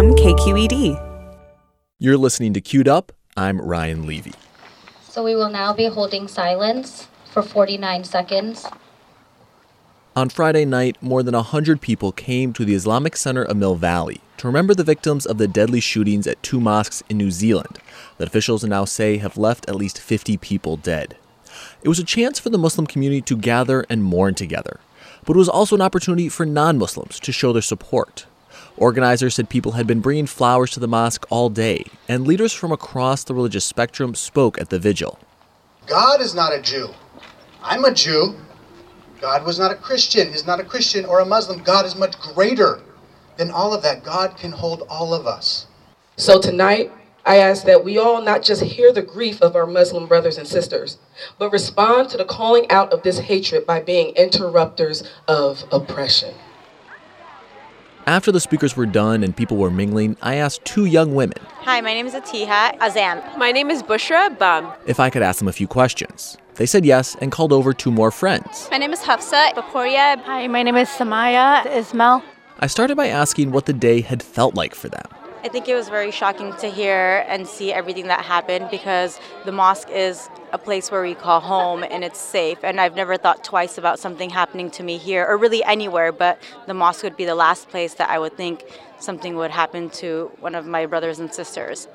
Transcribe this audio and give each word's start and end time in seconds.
from 0.00 0.14
KQED. 0.14 0.98
You're 1.98 2.16
listening 2.16 2.54
to 2.54 2.60
Queued 2.62 2.88
Up. 2.88 3.12
I'm 3.36 3.60
Ryan 3.60 4.06
Levi. 4.06 4.30
So 5.02 5.22
we 5.22 5.34
will 5.34 5.50
now 5.50 5.74
be 5.74 5.88
holding 5.88 6.26
silence 6.26 7.06
for 7.30 7.42
49 7.42 8.04
seconds. 8.04 8.64
On 10.16 10.30
Friday 10.30 10.64
night, 10.64 10.96
more 11.02 11.22
than 11.22 11.34
100 11.34 11.82
people 11.82 12.12
came 12.12 12.54
to 12.54 12.64
the 12.64 12.72
Islamic 12.72 13.14
Center 13.14 13.42
of 13.42 13.58
Mill 13.58 13.74
Valley 13.74 14.22
to 14.38 14.46
remember 14.46 14.74
the 14.74 14.84
victims 14.84 15.26
of 15.26 15.36
the 15.36 15.46
deadly 15.46 15.80
shootings 15.80 16.26
at 16.26 16.42
two 16.42 16.60
mosques 16.60 17.02
in 17.10 17.18
New 17.18 17.30
Zealand 17.30 17.78
that 18.16 18.28
officials 18.28 18.64
now 18.64 18.86
say 18.86 19.18
have 19.18 19.36
left 19.36 19.68
at 19.68 19.76
least 19.76 20.00
50 20.00 20.38
people 20.38 20.78
dead. 20.78 21.18
It 21.82 21.90
was 21.90 21.98
a 21.98 22.04
chance 22.04 22.38
for 22.38 22.48
the 22.48 22.56
Muslim 22.56 22.86
community 22.86 23.20
to 23.20 23.36
gather 23.36 23.84
and 23.90 24.02
mourn 24.02 24.34
together, 24.34 24.80
but 25.26 25.36
it 25.36 25.38
was 25.38 25.50
also 25.50 25.76
an 25.76 25.82
opportunity 25.82 26.30
for 26.30 26.46
non 26.46 26.78
Muslims 26.78 27.20
to 27.20 27.32
show 27.32 27.52
their 27.52 27.60
support. 27.60 28.24
Organizers 28.80 29.34
said 29.34 29.50
people 29.50 29.72
had 29.72 29.86
been 29.86 30.00
bringing 30.00 30.24
flowers 30.24 30.70
to 30.70 30.80
the 30.80 30.88
mosque 30.88 31.26
all 31.28 31.50
day, 31.50 31.84
and 32.08 32.26
leaders 32.26 32.54
from 32.54 32.72
across 32.72 33.22
the 33.22 33.34
religious 33.34 33.66
spectrum 33.66 34.14
spoke 34.14 34.58
at 34.58 34.70
the 34.70 34.78
vigil. 34.78 35.18
God 35.86 36.22
is 36.22 36.34
not 36.34 36.54
a 36.54 36.62
Jew. 36.62 36.88
I'm 37.62 37.84
a 37.84 37.92
Jew. 37.92 38.36
God 39.20 39.44
was 39.44 39.58
not 39.58 39.70
a 39.70 39.74
Christian, 39.74 40.28
is 40.28 40.46
not 40.46 40.60
a 40.60 40.64
Christian 40.64 41.04
or 41.04 41.20
a 41.20 41.26
Muslim. 41.26 41.62
God 41.62 41.84
is 41.84 41.94
much 41.94 42.18
greater 42.18 42.80
than 43.36 43.50
all 43.50 43.74
of 43.74 43.82
that. 43.82 44.02
God 44.02 44.38
can 44.38 44.50
hold 44.50 44.86
all 44.88 45.12
of 45.12 45.26
us. 45.26 45.66
So 46.16 46.40
tonight, 46.40 46.90
I 47.26 47.36
ask 47.36 47.66
that 47.66 47.84
we 47.84 47.98
all 47.98 48.22
not 48.22 48.42
just 48.42 48.62
hear 48.62 48.94
the 48.94 49.02
grief 49.02 49.42
of 49.42 49.56
our 49.56 49.66
Muslim 49.66 50.06
brothers 50.06 50.38
and 50.38 50.48
sisters, 50.48 50.96
but 51.38 51.52
respond 51.52 52.08
to 52.08 52.16
the 52.16 52.24
calling 52.24 52.70
out 52.70 52.94
of 52.94 53.02
this 53.02 53.18
hatred 53.18 53.66
by 53.66 53.82
being 53.82 54.16
interrupters 54.16 55.02
of 55.28 55.64
oppression. 55.70 56.34
After 58.06 58.32
the 58.32 58.40
speakers 58.40 58.76
were 58.76 58.86
done 58.86 59.22
and 59.22 59.36
people 59.36 59.56
were 59.56 59.70
mingling, 59.70 60.16
I 60.22 60.36
asked 60.36 60.64
two 60.64 60.84
young 60.86 61.14
women. 61.14 61.38
Hi, 61.62 61.80
my 61.80 61.92
name 61.92 62.06
is 62.06 62.14
Atiha 62.14 62.72
Azam. 62.78 63.36
My 63.36 63.52
name 63.52 63.70
is 63.70 63.82
Bushra 63.82 64.36
Bam. 64.38 64.72
If 64.86 64.98
I 64.98 65.10
could 65.10 65.22
ask 65.22 65.38
them 65.38 65.48
a 65.48 65.52
few 65.52 65.68
questions. 65.68 66.36
They 66.54 66.66
said 66.66 66.84
yes 66.84 67.16
and 67.20 67.30
called 67.30 67.52
over 67.52 67.72
two 67.72 67.90
more 67.90 68.10
friends. 68.10 68.68
My 68.70 68.78
name 68.78 68.92
is 68.92 69.00
Hafsa 69.00 69.52
Baporia. 69.54 70.20
Hi, 70.22 70.46
my 70.48 70.62
name 70.62 70.76
is 70.76 70.88
Samaya 70.88 71.64
Ismail. 71.66 72.22
I 72.58 72.66
started 72.66 72.96
by 72.96 73.08
asking 73.08 73.52
what 73.52 73.66
the 73.66 73.72
day 73.72 74.00
had 74.00 74.22
felt 74.22 74.54
like 74.54 74.74
for 74.74 74.88
them. 74.88 75.06
I 75.42 75.48
think 75.48 75.68
it 75.68 75.74
was 75.74 75.88
very 75.88 76.10
shocking 76.10 76.52
to 76.58 76.68
hear 76.68 77.24
and 77.26 77.46
see 77.46 77.72
everything 77.72 78.08
that 78.08 78.26
happened 78.26 78.68
because 78.70 79.18
the 79.46 79.52
mosque 79.52 79.88
is 79.88 80.28
a 80.52 80.58
place 80.58 80.90
where 80.90 81.00
we 81.00 81.14
call 81.14 81.40
home 81.40 81.82
and 81.82 82.04
it's 82.04 82.18
safe. 82.18 82.58
And 82.62 82.78
I've 82.78 82.94
never 82.94 83.16
thought 83.16 83.42
twice 83.42 83.78
about 83.78 83.98
something 83.98 84.28
happening 84.28 84.70
to 84.72 84.82
me 84.82 84.98
here 84.98 85.24
or 85.26 85.38
really 85.38 85.64
anywhere, 85.64 86.12
but 86.12 86.38
the 86.66 86.74
mosque 86.74 87.02
would 87.04 87.16
be 87.16 87.24
the 87.24 87.34
last 87.34 87.70
place 87.70 87.94
that 87.94 88.10
I 88.10 88.18
would 88.18 88.36
think 88.36 88.64
something 88.98 89.34
would 89.36 89.50
happen 89.50 89.88
to 89.90 90.30
one 90.40 90.54
of 90.54 90.66
my 90.66 90.84
brothers 90.84 91.20
and 91.20 91.32
sisters 91.32 91.88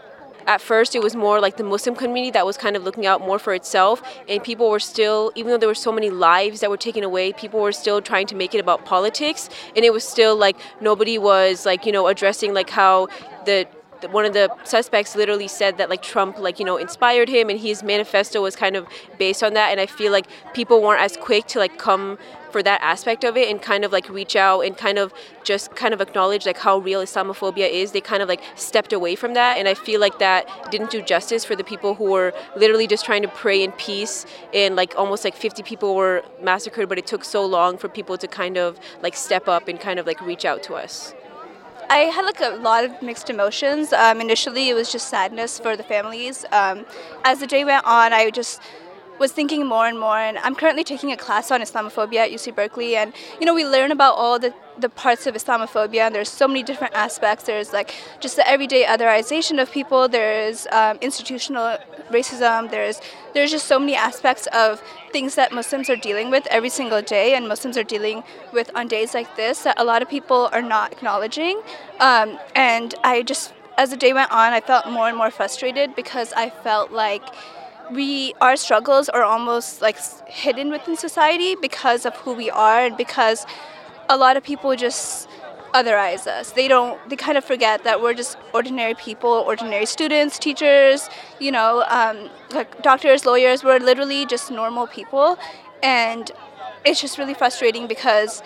at 0.48 0.62
first 0.62 0.96
it 0.96 1.02
was 1.02 1.16
more 1.16 1.40
like 1.40 1.58
the 1.58 1.64
Muslim 1.64 1.96
community 1.96 2.32
that 2.32 2.46
was 2.46 2.58
kind 2.58 2.76
of 2.76 2.84
looking 2.84 3.06
out 3.06 3.22
more 3.22 3.40
for 3.40 3.54
itself, 3.54 4.02
and 4.28 4.44
people 4.44 4.70
were 4.70 4.80
still, 4.80 5.32
even 5.36 5.52
though 5.52 5.58
there 5.58 5.70
were 5.70 5.76
so 5.76 5.92
many 5.92 6.10
lives 6.10 6.60
that 6.62 6.70
were 6.70 6.78
taken 6.78 7.04
away, 7.04 7.34
people 7.34 7.60
were 7.60 7.72
still 7.72 8.02
trying 8.02 8.28
to 8.28 8.36
make 8.36 8.54
it 8.54 8.60
about 8.60 8.86
politics, 8.86 9.50
and 9.76 9.84
it 9.86 9.94
was 9.94 10.04
still 10.04 10.36
like 10.36 10.58
nobody 10.82 11.18
was 11.18 11.66
like 11.66 11.86
you 11.86 11.92
know 11.92 12.08
addressing 12.08 12.54
like 12.54 12.70
how 12.70 13.08
the 13.46 13.68
one 14.12 14.26
of 14.26 14.34
the 14.34 14.50
suspects 14.64 15.16
literally 15.16 15.48
said 15.48 15.78
that 15.78 15.90
like 15.90 16.02
Trump 16.02 16.38
like 16.38 16.60
you 16.60 16.66
know 16.66 16.78
inspired 16.78 17.30
him 17.30 17.50
and 17.50 17.60
his 17.60 17.84
manifesto 17.84 18.42
was 18.42 18.56
kind 18.56 18.76
of 18.76 18.88
based 19.18 19.44
on 19.44 19.54
that 19.54 19.72
and 19.72 19.80
I 19.80 19.86
feel 19.86 20.12
like 20.12 20.28
people 20.54 20.82
weren't 20.82 21.02
as 21.02 21.18
quick 21.18 21.48
to 21.48 21.60
like 21.60 21.78
come 21.78 22.18
for 22.52 22.64
that 22.64 22.80
aspect 22.82 23.26
of 23.26 23.36
it 23.36 23.50
and 23.50 23.62
kind 23.62 23.84
of 23.84 23.92
like 23.92 24.08
reach 24.08 24.36
out 24.36 24.62
and 24.62 24.78
kind 24.78 24.98
of 24.98 25.14
just 25.44 25.76
kind 25.76 25.94
of 25.94 26.00
acknowledge 26.00 26.46
like 26.46 26.58
how 26.58 26.78
real 26.78 27.02
Islamophobia 27.02 27.70
is 27.70 27.92
they 27.92 28.00
kind 28.00 28.24
of 28.24 28.30
like 28.30 28.42
stepped 28.56 28.94
away 28.94 29.14
from 29.16 29.34
that 29.34 29.58
and 29.58 29.68
I 29.68 29.74
feel 29.74 30.00
like 30.00 30.20
that 30.20 30.72
didn't 30.72 30.90
do 30.90 31.02
justice 31.02 31.44
for 31.44 31.56
the 31.56 31.66
people 31.66 31.96
who 31.96 32.12
were 32.12 32.34
literally 32.56 32.88
just 32.88 33.04
trying 33.04 33.24
to 33.24 33.28
pray 33.28 33.62
in 33.62 33.74
peace 33.74 34.26
and 34.54 34.76
like 34.78 34.98
almost 34.98 35.26
like 35.26 35.36
50 35.36 35.64
people 35.64 35.96
were 35.96 36.24
massacred 36.42 36.88
but 36.88 36.98
it 36.98 37.06
took 37.06 37.26
so 37.26 37.46
long 37.46 37.78
for 37.78 37.90
people 37.90 38.18
to 38.18 38.28
kind 38.28 38.58
of 38.58 38.80
like 39.02 39.16
step 39.16 39.50
up 39.50 39.68
and 39.68 39.80
kind 39.80 40.00
of 40.00 40.08
like 40.08 40.22
reach 40.22 40.46
out 40.46 40.64
to 40.64 40.76
us. 40.76 41.14
I 41.90 41.98
had 42.14 42.26
like 42.26 42.42
a 42.42 42.56
lot 42.58 42.84
of 42.84 43.02
mixed 43.02 43.30
emotions. 43.30 43.94
Um, 43.94 44.22
initially, 44.22 44.70
it 44.70 44.74
was 44.74 44.92
just 44.92 45.08
sadness 45.08 45.60
for 45.60 45.76
the 45.78 45.84
families. 45.84 46.46
Um, 46.52 46.86
as 47.24 47.40
the 47.40 47.48
day 47.48 47.64
went 47.66 47.86
on, 47.86 48.14
I 48.14 48.30
just 48.30 48.62
was 49.20 49.32
thinking 49.32 49.66
more 49.66 49.88
and 49.88 50.00
more 50.00 50.18
and 50.18 50.38
I'm 50.40 50.56
currently 50.56 50.84
taking 50.84 51.12
a 51.12 51.18
class 51.18 51.50
on 51.52 51.62
Islamophobia 51.62 52.18
at 52.18 52.32
UC 52.32 52.54
Berkeley 52.56 52.98
and 52.98 53.14
you 53.40 53.46
know 53.46 53.54
we 53.54 53.66
learn 53.66 53.92
about 53.92 54.16
all 54.16 54.40
the 54.40 54.54
the 54.78 54.90
parts 54.90 55.26
of 55.26 55.36
Islamophobia 55.36 56.02
and 56.02 56.14
there's 56.14 56.30
so 56.30 56.48
many 56.48 56.64
different 56.64 56.94
aspects 56.94 57.46
there's 57.46 57.72
like 57.72 57.96
just 58.20 58.36
the 58.36 58.46
everyday 58.46 58.84
otherization 58.84 59.62
of 59.62 59.72
people 59.72 60.10
there's 60.10 60.68
um, 60.72 60.98
institutional 61.00 61.78
racism 62.10 62.70
there's 62.70 63.02
there's 63.34 63.52
just 63.52 63.66
so 63.66 63.80
many 63.80 63.96
aspects 63.96 64.48
of 64.54 64.82
things 65.12 65.36
that 65.36 65.52
Muslims 65.52 65.90
are 65.90 65.96
dealing 65.96 66.30
with 66.30 66.48
every 66.52 66.70
single 66.70 67.02
day 67.02 67.36
and 67.36 67.48
Muslims 67.48 67.78
are 67.78 67.84
dealing 67.84 68.24
with 68.54 68.70
on 68.76 68.88
days 68.88 69.14
like 69.14 69.36
this 69.36 69.64
that 69.64 69.80
a 69.80 69.84
lot 69.84 70.02
of 70.02 70.10
people 70.10 70.50
are 70.52 70.62
not 70.62 70.92
acknowledging. 70.92 71.62
Um, 72.00 72.40
and 72.56 72.94
I 73.04 73.24
just 73.24 73.54
as 73.78 73.90
the 73.90 73.98
day 73.98 74.14
went 74.14 74.32
on 74.32 74.54
I 74.54 74.62
felt 74.62 74.88
more 74.90 75.08
and 75.08 75.18
more 75.18 75.32
frustrated 75.32 75.96
because 75.96 76.34
I 76.34 76.50
felt 76.50 76.92
like 76.92 77.24
we 77.92 78.34
our 78.42 78.56
struggles 78.56 79.10
are 79.10 79.24
almost 79.24 79.82
like 79.82 79.98
hidden 80.28 80.70
within 80.70 80.98
society 80.98 81.56
because 81.56 82.06
of 82.06 82.16
who 82.18 82.34
we 82.34 82.50
are 82.50 82.86
and 82.86 82.98
because 82.98 83.46
a 84.10 84.18
lot 84.18 84.38
of 84.38 84.44
people 84.44 84.76
just 84.76 85.28
otherize 85.80 86.26
us. 86.28 86.52
They 86.52 86.68
don't. 86.68 86.98
They 87.10 87.16
kind 87.16 87.38
of 87.38 87.44
forget 87.44 87.84
that 87.84 88.02
we're 88.02 88.14
just 88.14 88.38
ordinary 88.54 88.96
people, 88.96 89.30
ordinary 89.52 89.86
students, 89.86 90.40
teachers. 90.40 91.10
You 91.40 91.52
know, 91.52 91.84
um, 92.00 92.30
like 92.52 92.82
doctors, 92.82 93.26
lawyers. 93.26 93.64
We're 93.64 93.80
literally 93.80 94.26
just 94.26 94.52
normal 94.52 94.88
people, 94.88 95.38
and 95.84 96.32
it's 96.86 97.02
just 97.02 97.18
really 97.18 97.34
frustrating 97.34 97.88
because 97.88 98.42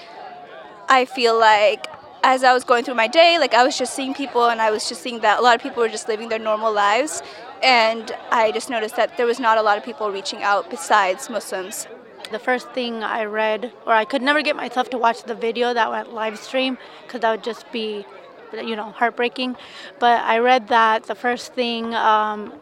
I 0.88 1.06
feel 1.06 1.40
like 1.40 1.86
as 2.24 2.44
I 2.44 2.54
was 2.54 2.64
going 2.64 2.84
through 2.84 2.96
my 2.96 3.08
day, 3.08 3.38
like 3.40 3.54
I 3.54 3.64
was 3.64 3.78
just 3.78 3.94
seeing 3.96 4.14
people, 4.14 4.50
and 4.50 4.60
I 4.62 4.72
was 4.72 4.90
just 4.90 5.02
seeing 5.02 5.20
that 5.22 5.40
a 5.40 5.42
lot 5.42 5.56
of 5.56 5.62
people 5.62 5.84
were 5.84 5.94
just 6.00 6.08
living 6.08 6.30
their 6.30 6.40
normal 6.40 6.74
lives, 6.74 7.22
and 7.64 8.12
I 8.32 8.52
just 8.52 8.70
noticed 8.70 8.96
that 8.96 9.18
there 9.18 9.26
was 9.26 9.40
not 9.40 9.58
a 9.58 9.62
lot 9.62 9.78
of 9.78 9.84
people 9.86 10.12
reaching 10.12 10.42
out 10.44 10.70
besides 10.70 11.30
Muslims. 11.30 11.88
The 12.32 12.40
first 12.40 12.70
thing 12.72 13.04
I 13.04 13.24
read, 13.26 13.74
or 13.88 13.94
I 13.94 14.06
could 14.06 14.22
never 14.22 14.44
get 14.44 14.56
myself 14.56 14.90
to 14.92 15.00
watch 15.00 15.24
the 15.24 15.34
video 15.34 15.74
that 15.74 15.90
went 15.90 16.14
live 16.14 16.38
stream 16.38 16.78
because 17.02 17.22
that 17.22 17.32
would 17.32 17.44
just 17.44 17.72
be, 17.72 18.06
you 18.54 18.76
know, 18.76 18.92
heartbreaking. 18.92 19.56
But 19.98 20.22
I 20.22 20.38
read 20.38 20.68
that 20.68 21.04
the 21.04 21.16
first 21.16 21.54
thing 21.54 21.96
um, 21.96 22.54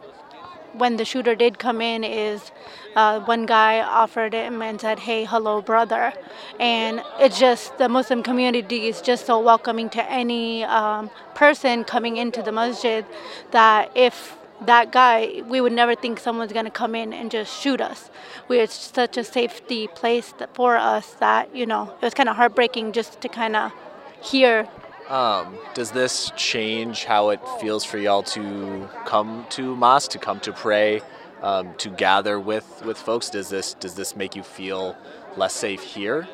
when 0.72 0.96
the 0.96 1.04
shooter 1.04 1.34
did 1.34 1.58
come 1.58 1.82
in 1.82 2.02
is 2.02 2.50
uh, 2.96 3.20
one 3.20 3.44
guy 3.44 3.80
offered 3.80 4.32
him 4.32 4.62
and 4.62 4.80
said, 4.80 5.00
"Hey, 5.00 5.24
hello, 5.24 5.60
brother," 5.60 6.14
and 6.58 7.02
it's 7.18 7.38
just 7.38 7.76
the 7.76 7.88
Muslim 7.88 8.22
community 8.22 8.86
is 8.88 9.02
just 9.02 9.26
so 9.26 9.38
welcoming 9.38 9.90
to 9.90 10.10
any 10.10 10.64
um, 10.64 11.10
person 11.34 11.84
coming 11.84 12.16
into 12.16 12.42
the 12.42 12.52
masjid 12.52 13.04
that 13.50 13.90
if 13.94 14.38
that 14.62 14.92
guy, 14.92 15.42
we 15.46 15.60
would 15.60 15.72
never 15.72 15.94
think 15.94 16.18
someone's 16.18 16.52
going 16.52 16.64
to 16.64 16.70
come 16.70 16.94
in 16.94 17.12
and 17.12 17.30
just 17.30 17.60
shoot 17.60 17.80
us. 17.80 18.10
We're 18.48 18.66
such 18.66 19.16
a 19.16 19.24
safety 19.24 19.86
place 19.88 20.34
for 20.52 20.76
us 20.76 21.14
that, 21.14 21.54
you 21.54 21.66
know, 21.66 21.94
it 22.00 22.04
was 22.04 22.14
kind 22.14 22.28
of 22.28 22.36
heartbreaking 22.36 22.92
just 22.92 23.20
to 23.20 23.28
kind 23.28 23.56
of 23.56 23.72
hear. 24.20 24.68
Um, 25.08 25.56
does 25.74 25.92
this 25.92 26.32
change 26.36 27.04
how 27.04 27.30
it 27.30 27.40
feels 27.60 27.84
for 27.84 27.98
y'all 27.98 28.22
to 28.24 28.88
come 29.06 29.46
to 29.50 29.74
mosque, 29.74 30.10
to 30.10 30.18
come 30.18 30.40
to 30.40 30.52
pray, 30.52 31.00
um, 31.40 31.74
to 31.78 31.88
gather 31.88 32.38
with, 32.38 32.82
with 32.84 32.98
folks? 32.98 33.30
Does 33.30 33.48
this 33.48 33.74
does 33.74 33.94
this 33.94 34.16
make 34.16 34.36
you 34.36 34.42
feel 34.42 34.96
less 35.36 35.54
safe 35.54 35.82
here? 35.82 36.28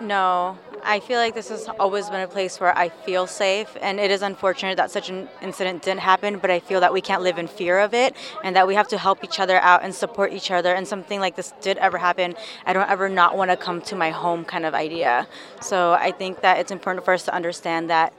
No, 0.00 0.56
I 0.84 1.00
feel 1.00 1.18
like 1.18 1.34
this 1.34 1.48
has 1.48 1.68
always 1.80 2.08
been 2.08 2.20
a 2.20 2.28
place 2.28 2.60
where 2.60 2.76
I 2.76 2.88
feel 2.88 3.26
safe, 3.26 3.76
and 3.80 3.98
it 3.98 4.12
is 4.12 4.22
unfortunate 4.22 4.76
that 4.76 4.92
such 4.92 5.10
an 5.10 5.28
incident 5.42 5.82
didn't 5.82 6.00
happen, 6.00 6.38
but 6.38 6.52
I 6.52 6.60
feel 6.60 6.80
that 6.80 6.92
we 6.92 7.00
can't 7.00 7.22
live 7.22 7.36
in 7.36 7.48
fear 7.48 7.80
of 7.80 7.94
it 7.94 8.14
and 8.44 8.54
that 8.54 8.68
we 8.68 8.76
have 8.76 8.86
to 8.88 8.98
help 8.98 9.24
each 9.24 9.40
other 9.40 9.58
out 9.58 9.82
and 9.82 9.92
support 9.92 10.32
each 10.32 10.52
other. 10.52 10.72
And 10.72 10.86
something 10.86 11.18
like 11.18 11.34
this 11.34 11.52
did 11.60 11.78
ever 11.78 11.98
happen, 11.98 12.36
I 12.64 12.72
don't 12.72 12.88
ever 12.88 13.08
not 13.08 13.36
want 13.36 13.50
to 13.50 13.56
come 13.56 13.80
to 13.82 13.96
my 13.96 14.10
home 14.10 14.44
kind 14.44 14.64
of 14.64 14.72
idea. 14.72 15.26
So 15.60 15.94
I 15.94 16.12
think 16.12 16.42
that 16.42 16.58
it's 16.58 16.70
important 16.70 17.04
for 17.04 17.12
us 17.12 17.24
to 17.24 17.34
understand 17.34 17.90
that 17.90 18.14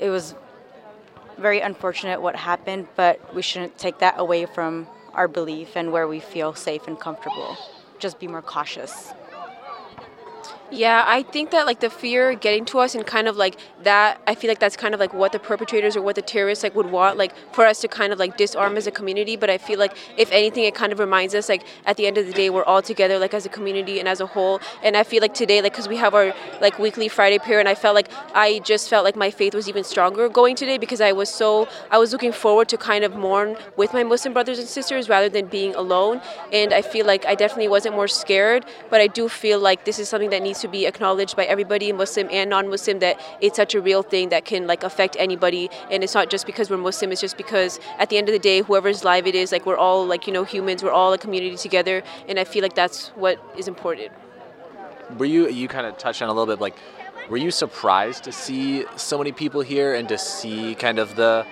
it 0.00 0.10
was 0.10 0.34
very 1.38 1.60
unfortunate 1.60 2.20
what 2.20 2.34
happened, 2.34 2.88
but 2.96 3.32
we 3.32 3.42
shouldn't 3.42 3.78
take 3.78 3.98
that 3.98 4.16
away 4.18 4.44
from 4.46 4.88
our 5.12 5.28
belief 5.28 5.76
and 5.76 5.92
where 5.92 6.08
we 6.08 6.18
feel 6.18 6.52
safe 6.52 6.88
and 6.88 6.98
comfortable. 6.98 7.56
Just 8.00 8.18
be 8.18 8.26
more 8.26 8.42
cautious. 8.42 9.12
Yeah, 10.74 11.04
I 11.06 11.22
think 11.22 11.52
that 11.52 11.66
like 11.66 11.78
the 11.78 11.88
fear 11.88 12.34
getting 12.34 12.64
to 12.66 12.80
us 12.80 12.96
and 12.96 13.06
kind 13.06 13.28
of 13.28 13.36
like 13.36 13.56
that, 13.84 14.20
I 14.26 14.34
feel 14.34 14.48
like 14.48 14.58
that's 14.58 14.76
kind 14.76 14.92
of 14.92 14.98
like 14.98 15.14
what 15.14 15.30
the 15.30 15.38
perpetrators 15.38 15.94
or 15.94 16.02
what 16.02 16.16
the 16.16 16.22
terrorists 16.22 16.64
like 16.64 16.74
would 16.74 16.90
want, 16.90 17.16
like 17.16 17.32
for 17.54 17.64
us 17.64 17.80
to 17.82 17.88
kind 17.88 18.12
of 18.12 18.18
like 18.18 18.36
disarm 18.36 18.76
as 18.76 18.88
a 18.88 18.90
community. 18.90 19.36
But 19.36 19.50
I 19.50 19.58
feel 19.58 19.78
like 19.78 19.96
if 20.16 20.32
anything, 20.32 20.64
it 20.64 20.74
kind 20.74 20.92
of 20.92 20.98
reminds 20.98 21.32
us 21.32 21.48
like 21.48 21.62
at 21.86 21.96
the 21.96 22.08
end 22.08 22.18
of 22.18 22.26
the 22.26 22.32
day, 22.32 22.50
we're 22.50 22.64
all 22.64 22.82
together 22.82 23.20
like 23.20 23.34
as 23.34 23.46
a 23.46 23.48
community 23.48 24.00
and 24.00 24.08
as 24.08 24.20
a 24.20 24.26
whole. 24.26 24.60
And 24.82 24.96
I 24.96 25.04
feel 25.04 25.20
like 25.20 25.32
today, 25.32 25.62
like 25.62 25.74
because 25.74 25.86
we 25.86 25.96
have 25.98 26.12
our 26.12 26.34
like 26.60 26.80
weekly 26.80 27.06
Friday 27.06 27.38
prayer, 27.38 27.60
and 27.60 27.68
I 27.68 27.76
felt 27.76 27.94
like 27.94 28.10
I 28.34 28.58
just 28.64 28.90
felt 28.90 29.04
like 29.04 29.14
my 29.14 29.30
faith 29.30 29.54
was 29.54 29.68
even 29.68 29.84
stronger 29.84 30.28
going 30.28 30.56
today 30.56 30.78
because 30.78 31.00
I 31.00 31.12
was 31.12 31.28
so 31.28 31.68
I 31.92 31.98
was 31.98 32.10
looking 32.10 32.32
forward 32.32 32.68
to 32.70 32.76
kind 32.76 33.04
of 33.04 33.14
mourn 33.14 33.56
with 33.76 33.92
my 33.92 34.02
Muslim 34.02 34.32
brothers 34.32 34.58
and 34.58 34.66
sisters 34.66 35.08
rather 35.08 35.28
than 35.28 35.46
being 35.46 35.76
alone. 35.76 36.20
And 36.52 36.72
I 36.72 36.82
feel 36.82 37.06
like 37.06 37.24
I 37.26 37.36
definitely 37.36 37.68
wasn't 37.68 37.94
more 37.94 38.08
scared, 38.08 38.66
but 38.90 39.00
I 39.00 39.06
do 39.06 39.28
feel 39.28 39.60
like 39.60 39.84
this 39.84 40.00
is 40.00 40.08
something 40.08 40.30
that 40.30 40.42
needs 40.42 40.63
to 40.64 40.68
be 40.68 40.86
acknowledged 40.86 41.36
by 41.36 41.44
everybody, 41.44 41.92
Muslim 41.92 42.28
and 42.30 42.48
non-Muslim, 42.48 42.98
that 43.00 43.20
it's 43.40 43.56
such 43.56 43.74
a 43.74 43.80
real 43.80 44.02
thing 44.02 44.30
that 44.30 44.46
can 44.46 44.66
like 44.66 44.82
affect 44.82 45.14
anybody. 45.18 45.68
And 45.90 46.02
it's 46.02 46.14
not 46.14 46.30
just 46.30 46.46
because 46.46 46.70
we're 46.70 46.78
Muslim; 46.78 47.12
it's 47.12 47.20
just 47.20 47.36
because 47.36 47.78
at 47.98 48.08
the 48.08 48.16
end 48.16 48.28
of 48.28 48.32
the 48.32 48.38
day, 48.38 48.62
whoever's 48.62 49.04
live 49.04 49.26
it 49.26 49.34
is, 49.34 49.52
like 49.52 49.66
we're 49.66 49.76
all 49.76 50.06
like 50.06 50.26
you 50.26 50.32
know 50.32 50.44
humans, 50.44 50.82
we're 50.82 50.98
all 51.00 51.12
a 51.12 51.18
community 51.18 51.56
together, 51.56 52.02
and 52.28 52.38
I 52.38 52.44
feel 52.44 52.62
like 52.62 52.74
that's 52.74 53.08
what 53.08 53.38
is 53.58 53.68
important. 53.68 54.10
Were 55.18 55.26
you 55.26 55.48
you 55.48 55.68
kind 55.68 55.86
of 55.86 55.98
touched 55.98 56.22
on 56.22 56.28
a 56.28 56.32
little 56.32 56.50
bit 56.52 56.60
like, 56.60 56.76
were 57.28 57.36
you 57.36 57.50
surprised 57.50 58.24
to 58.24 58.32
see 58.32 58.84
so 58.96 59.18
many 59.18 59.32
people 59.32 59.60
here 59.60 59.94
and 59.94 60.08
to 60.08 60.16
see 60.16 60.74
kind 60.74 60.98
of 60.98 61.14
the 61.14 61.46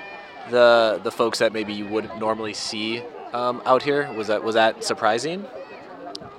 the 0.51 1.01
the 1.05 1.11
folks 1.11 1.39
that 1.41 1.53
maybe 1.53 1.75
you 1.75 1.87
wouldn't 1.87 2.19
normally 2.19 2.55
see 2.55 3.03
um, 3.35 3.61
out 3.67 3.83
here? 3.83 4.11
Was 4.15 4.29
that 4.29 4.43
was 4.43 4.55
that 4.55 4.83
surprising? 4.83 5.45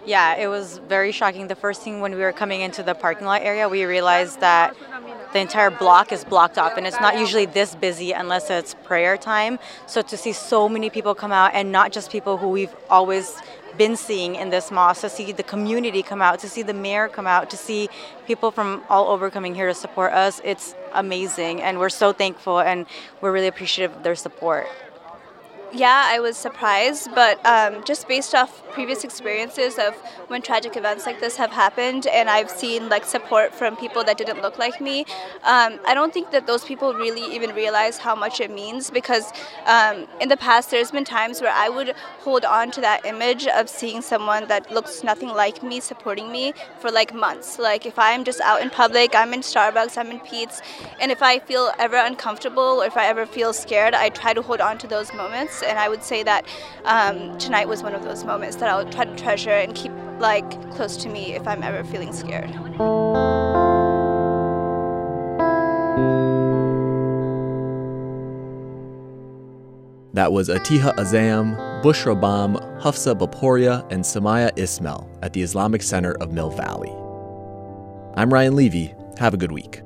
Yeah, 0.06 0.36
it 0.36 0.48
was 0.48 0.80
very 0.90 1.14
shocking. 1.14 1.48
The 1.48 1.56
first 1.56 1.82
thing 1.82 2.02
when 2.02 2.14
we 2.14 2.22
were 2.22 2.34
coming 2.34 2.60
into 2.60 2.84
the 2.84 2.94
parking 2.94 3.26
lot 3.26 3.42
area, 3.42 3.70
we 3.70 3.86
realized 3.86 4.42
that 4.42 4.76
the 5.32 5.40
entire 5.40 5.72
block 5.72 6.12
is 6.12 6.26
blocked 6.26 6.58
off 6.58 6.78
and 6.78 6.86
it's 6.86 7.00
not 7.00 7.18
usually 7.18 7.46
this 7.46 7.74
busy 7.74 8.12
unless 8.12 8.50
it's 8.50 8.76
prayer 8.84 9.16
time. 9.16 9.60
So 9.88 10.02
to 10.02 10.18
see 10.18 10.34
so 10.34 10.68
many 10.68 10.90
people 10.90 11.16
come 11.16 11.32
out 11.32 11.52
and 11.54 11.72
not 11.72 11.92
just 11.94 12.12
people 12.12 12.38
who 12.38 12.50
we've 12.50 12.76
always 12.90 13.42
been 13.78 13.96
seeing 13.96 14.36
in 14.36 14.50
this 14.50 14.72
mosque, 14.72 15.02
to 15.02 15.10
see 15.10 15.32
the 15.32 15.42
community 15.44 16.04
come 16.04 16.22
out, 16.22 16.40
to 16.40 16.50
see 16.50 16.64
the 16.64 16.74
mayor 16.74 17.08
come 17.08 17.26
out, 17.26 17.50
to 17.50 17.58
see 17.58 17.90
people 18.28 18.52
from 18.52 18.84
all 18.90 19.08
over 19.08 19.30
coming 19.30 19.56
here 19.56 19.68
to 19.68 19.74
support 19.74 20.12
us, 20.14 20.42
it's 20.44 20.76
amazing. 20.94 21.62
And 21.62 21.80
we're 21.80 21.90
so 21.90 22.12
thankful 22.14 22.60
and 22.60 22.86
we're 23.22 23.32
really 23.32 23.48
appreciative 23.48 23.96
of 23.96 24.04
their 24.04 24.16
support. 24.16 24.68
Yeah, 25.76 26.04
I 26.06 26.20
was 26.20 26.38
surprised, 26.38 27.10
but 27.16 27.44
um, 27.48 27.84
just 27.84 28.08
based 28.08 28.36
off 28.36 28.62
previous 28.74 29.04
experiences 29.04 29.80
of 29.80 29.96
when 30.28 30.44
tragic 30.44 30.78
events 30.78 31.08
like 31.08 31.20
this 31.20 31.36
have 31.38 31.50
happened, 31.50 32.06
and 32.06 32.30
I've 32.30 32.52
seen 32.52 32.90
like 32.90 33.06
support 33.06 33.56
from 33.56 33.76
people 33.76 34.04
that 34.04 34.20
didn't 34.20 34.44
look 34.44 34.60
like 34.60 34.80
me, 34.80 35.02
um, 35.44 35.80
I 35.88 35.96
don't 35.96 36.14
think 36.14 36.30
that 36.30 36.46
those 36.46 36.64
people 36.64 36.94
really 36.94 37.24
even 37.36 37.56
realize 37.56 37.98
how 37.98 38.14
much 38.14 38.40
it 38.40 38.52
means 38.52 38.92
because 38.92 39.32
um, 39.66 40.06
in 40.22 40.30
the 40.30 40.38
past 40.38 40.70
there's 40.70 40.92
been 40.92 41.06
times 41.06 41.42
where 41.42 41.52
I 41.52 41.70
would 41.70 41.96
hold 42.20 42.46
on 42.46 42.70
to 42.72 42.82
that 42.82 43.04
image 43.04 43.48
of 43.48 43.68
seeing 43.68 44.04
someone 44.04 44.48
that 44.50 44.72
looks 44.72 45.04
nothing 45.04 45.30
like 45.30 45.64
me 45.64 45.80
supporting 45.80 46.32
me 46.32 46.54
for 46.80 46.92
like 46.92 47.16
months. 47.16 47.58
Like 47.58 47.88
if 47.88 47.98
I'm 47.98 48.24
just 48.24 48.42
out 48.42 48.62
in 48.62 48.70
public, 48.70 49.16
I'm 49.16 49.34
in 49.34 49.42
Starbucks, 49.42 49.98
I'm 49.98 50.12
in 50.12 50.20
Pete's, 50.20 50.62
and 51.02 51.12
if 51.12 51.24
I 51.24 51.40
feel 51.40 51.72
ever 51.80 51.98
uncomfortable 51.98 52.82
or 52.82 52.86
if 52.86 52.96
I 52.96 53.08
ever 53.08 53.26
feel 53.26 53.54
scared, 53.54 53.96
I 53.96 54.10
try 54.10 54.36
to 54.36 54.44
hold 54.44 54.62
on 54.62 54.78
to 54.78 54.86
those 54.86 55.12
moments 55.14 55.63
and 55.64 55.80
I 55.80 55.90
would 55.90 56.04
say 56.04 56.24
that 56.24 56.46
um, 56.86 57.38
tonight 57.38 57.68
was 57.68 57.84
one 57.84 57.96
of 57.96 58.04
those 58.04 58.24
moments 58.24 58.58
that 58.58 58.70
I'll 58.70 58.90
try 58.90 59.06
to 59.06 59.16
treasure 59.16 59.52
and 59.52 59.74
keep 59.76 59.92
like 60.20 60.50
close 60.72 60.98
to 60.98 61.10
me 61.10 61.34
if 61.34 61.48
I'm 61.48 61.64
ever 61.64 61.84
feeling 61.84 62.14
scared. 62.14 62.52
That 70.14 70.32
was 70.32 70.48
Atiha 70.48 70.94
Azam, 70.94 71.56
Bushra 71.84 72.20
Bam, 72.20 72.54
Hafsa 72.80 73.16
Baporia, 73.16 73.86
and 73.92 74.04
Samaya 74.04 74.52
Ismail 74.58 75.10
at 75.24 75.34
the 75.34 75.42
Islamic 75.42 75.82
Center 75.82 76.12
of 76.22 76.32
Mill 76.32 76.52
Valley. 76.52 76.92
I'm 78.16 78.32
Ryan 78.32 78.56
Levi. 78.56 78.94
Have 79.18 79.34
a 79.34 79.38
good 79.38 79.52
week. 79.52 79.82